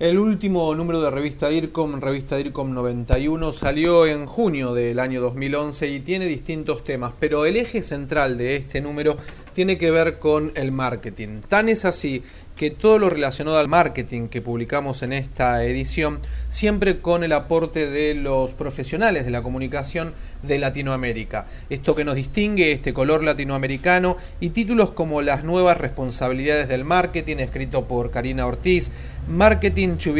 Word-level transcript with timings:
El 0.00 0.18
último 0.18 0.74
número 0.74 1.00
de 1.00 1.08
revista 1.12 1.48
DIRCOM, 1.48 2.00
revista 2.00 2.36
DIRCOM 2.36 2.74
91, 2.74 3.52
salió 3.52 4.06
en 4.06 4.26
junio 4.26 4.74
del 4.74 4.98
año 4.98 5.20
2011 5.20 5.86
y 5.86 6.00
tiene 6.00 6.26
distintos 6.26 6.82
temas, 6.82 7.12
pero 7.20 7.46
el 7.46 7.56
eje 7.56 7.80
central 7.80 8.36
de 8.36 8.56
este 8.56 8.80
número 8.80 9.16
tiene 9.54 9.78
que 9.78 9.90
ver 9.90 10.18
con 10.18 10.52
el 10.56 10.72
marketing. 10.72 11.40
Tan 11.48 11.68
es 11.68 11.84
así 11.84 12.22
que 12.56 12.70
todo 12.70 12.98
lo 12.98 13.10
relacionado 13.10 13.58
al 13.58 13.68
marketing 13.68 14.28
que 14.28 14.40
publicamos 14.40 15.02
en 15.02 15.12
esta 15.12 15.64
edición, 15.64 16.20
siempre 16.48 17.00
con 17.00 17.24
el 17.24 17.32
aporte 17.32 17.90
de 17.90 18.14
los 18.14 18.54
profesionales 18.54 19.24
de 19.24 19.30
la 19.30 19.42
comunicación 19.42 20.12
de 20.42 20.58
Latinoamérica. 20.58 21.46
Esto 21.68 21.96
que 21.96 22.04
nos 22.04 22.14
distingue, 22.14 22.72
este 22.72 22.92
color 22.92 23.24
latinoamericano 23.24 24.16
y 24.40 24.50
títulos 24.50 24.92
como 24.92 25.22
Las 25.22 25.42
nuevas 25.42 25.78
responsabilidades 25.78 26.68
del 26.68 26.84
marketing, 26.84 27.38
escrito 27.38 27.86
por 27.86 28.10
Karina 28.10 28.46
Ortiz, 28.46 28.90
Marketing 29.26 29.96
to 29.96 30.14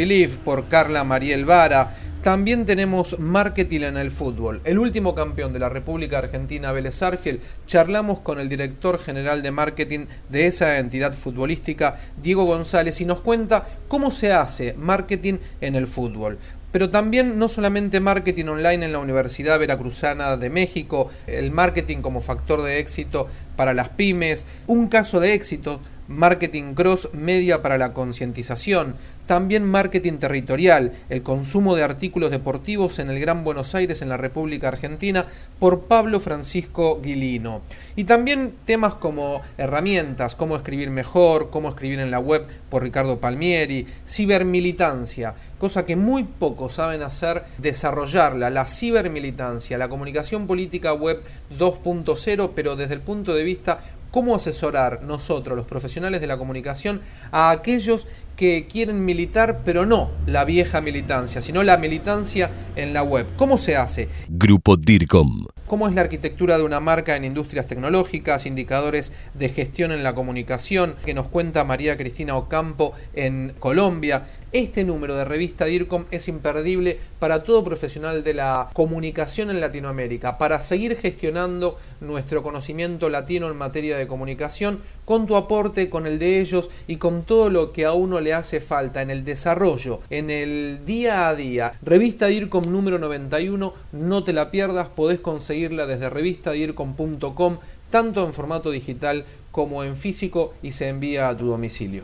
por 0.45 0.69
Carla 0.69 1.05
Mariel 1.05 1.45
Vara, 1.45 1.95
también 2.25 2.65
tenemos 2.65 3.19
marketing 3.19 3.83
en 3.83 3.99
el 3.99 4.11
fútbol. 4.11 4.63
El 4.65 4.79
último 4.79 5.15
campeón 5.15 5.53
de 5.53 5.59
la 5.59 5.69
República 5.69 6.17
Argentina, 6.17 6.73
Vélez 6.73 7.03
Arfiel, 7.03 7.43
charlamos 7.67 8.21
con 8.21 8.41
el 8.41 8.49
director 8.49 8.99
general 8.99 9.43
de 9.43 9.51
marketing 9.51 10.07
de 10.31 10.47
esa 10.47 10.79
entidad 10.79 11.13
futbolística, 11.13 12.01
Diego 12.23 12.47
González, 12.47 12.99
y 13.03 13.05
nos 13.05 13.21
cuenta 13.21 13.69
cómo 13.89 14.11
se 14.11 14.33
hace 14.33 14.73
marketing 14.79 15.35
en 15.61 15.75
el 15.75 15.87
fútbol 15.87 16.39
pero 16.75 16.91
también 16.91 17.39
no 17.39 17.47
solamente 17.47 18.01
marketing 18.01 18.47
online 18.47 18.87
en 18.87 18.91
la 18.91 18.99
Universidad 18.99 19.61
Veracruzana 19.61 20.37
de 20.37 20.51
México, 20.51 21.09
el 21.29 21.53
marketing 21.53 21.99
como 21.99 22.21
factor 22.21 22.63
de 22.63 22.81
éxito 22.81 23.29
para 23.55 23.75
las 23.75 23.91
pymes, 23.91 24.45
un 24.67 24.89
caso 24.89 25.21
de 25.21 25.35
éxito 25.35 25.79
marketing 26.09 26.75
cross 26.75 27.09
media 27.15 27.63
para 27.63 27.79
la 27.79 27.93
concientización, 27.93 28.95
también 29.27 29.65
marketing 29.65 30.19
territorial, 30.19 30.93
el 31.09 31.23
consumo 31.23 31.75
de 31.75 31.83
artículos 31.83 32.31
deportivos 32.31 32.99
en 32.99 33.09
el 33.09 33.19
Gran 33.21 33.43
Buenos 33.43 33.75
Aires 33.75 34.03
en 34.03 34.11
la 34.11 34.19
República 34.19 34.69
Argentina 34.69 35.25
por 35.59 35.83
Pablo 35.83 36.21
Francisco 36.21 37.01
Guilino. 37.03 37.63
Y 37.97 38.05
también 38.05 38.53
temas 38.67 38.95
como 38.95 39.41
herramientas, 39.57 40.35
cómo 40.35 40.57
escribir 40.57 40.91
mejor, 40.91 41.49
cómo 41.49 41.71
escribir 41.71 42.01
en 42.01 42.11
la 42.11 42.19
web 42.19 42.47
por 42.69 42.83
Ricardo 42.83 43.19
Palmieri, 43.19 43.87
cibermilitancia, 44.07 45.35
cosa 45.59 45.87
que 45.87 45.97
muy 45.97 46.25
saben 46.69 47.03
hacer, 47.03 47.45
desarrollarla, 47.59 48.51
la 48.51 48.67
cibermilitancia, 48.67 49.79
la 49.79 49.89
comunicación 49.89 50.47
política 50.47 50.93
web 50.93 51.23
2.0, 51.59 52.51
pero 52.55 52.77
desde 52.77 52.95
el 52.95 53.01
punto 53.01 53.35
de 53.35 53.45
vista 53.45 53.81
cómo 54.15 54.37
asesorar 54.37 55.03
nosotros, 55.03 55.57
los 55.57 55.67
profesionales 55.67 56.21
de 56.21 56.29
la 56.29 56.39
comunicación, 56.39 57.01
a 57.33 57.51
aquellos 57.51 58.07
que 58.37 58.67
quieren 58.71 59.05
militar, 59.05 59.61
pero 59.65 59.87
no 59.87 60.11
la 60.27 60.45
vieja 60.45 60.81
militancia, 60.81 61.43
sino 61.43 61.63
la 61.63 61.77
militancia 61.77 62.51
en 62.77 62.93
la 62.93 63.03
web. 63.03 63.27
¿Cómo 63.37 63.59
se 63.59 63.77
hace? 63.77 64.09
Grupo 64.29 64.77
DIRCOM 64.77 65.47
cómo 65.67 65.89
es 65.89 65.95
la 65.95 66.03
arquitectura 66.03 66.57
de 66.57 66.63
una 66.63 66.81
marca 66.81 67.17
en 67.17 67.25
industrias 67.25 67.67
tecnológicas, 67.67 68.47
indicadores 68.47 69.13
de 69.35 69.49
gestión 69.49 69.93
en 69.93 70.03
la 70.03 70.15
comunicación, 70.15 70.95
que 71.05 71.15
nos 71.15 71.29
cuenta 71.29 71.65
María 71.65 71.97
Cristina 71.97 72.37
Ocampo 72.37 72.93
en 73.15 73.53
Colombia. 73.59 74.25
Este 74.53 74.85
número 74.85 75.17
de 75.17 75.25
revista 75.25 75.65
DIRCOM 75.65 76.05
es 76.13 76.29
imperdible 76.29 77.01
para 77.19 77.43
todo 77.43 77.65
profesional 77.65 78.23
de 78.23 78.35
la 78.35 78.71
comunicación 78.73 79.51
en 79.51 79.61
Latinoamérica, 79.61 80.39
para 80.39 80.61
seguir 80.61 80.97
gestionando 80.97 81.77
nuestro 82.01 82.45
conocimiento 82.45 83.09
latino 83.09 83.51
en 83.51 83.57
materia 83.57 83.97
de 83.97 84.07
comunicación, 84.07 84.81
con 85.05 85.27
tu 85.27 85.35
aporte, 85.35 85.91
con 85.91 86.07
el 86.07 86.21
de 86.21 86.41
ellos 86.41 86.71
y 86.87 86.97
con 86.97 87.25
todo 87.25 87.51
lo 87.51 87.73
que 87.73 87.85
a 87.85 87.95
uno 87.95 88.21
le 88.25 88.35
hace 88.35 88.61
falta 88.61 89.03
en 89.03 89.11
el 89.11 89.25
desarrollo, 89.25 90.01
en 90.11 90.31
el 90.31 90.81
día 90.85 91.29
a 91.29 91.35
día. 91.35 91.75
Revista 91.83 92.27
DIRCOM 92.27 92.71
número 92.73 92.99
91, 92.99 93.75
no 93.93 94.25
te 94.25 94.33
la 94.33 94.51
pierdas, 94.51 94.89
podés 94.89 95.21
conseguir 95.21 95.71
desde 95.77 96.11
revistadircom.com, 96.11 97.59
tanto 97.91 98.27
en 98.27 98.33
formato 98.33 98.71
digital 98.71 99.25
como 99.53 99.85
en 99.85 99.97
físico 99.97 100.55
y 100.63 100.73
se 100.73 100.89
envía 100.89 101.29
a 101.29 101.37
tu 101.37 101.47
domicilio. 101.47 102.03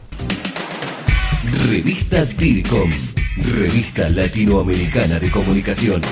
Revista 1.69 2.25
DIRCOM, 2.25 2.91
revista 3.59 4.09
latinoamericana 4.09 5.19
de 5.19 5.31
comunicación. 5.31 6.03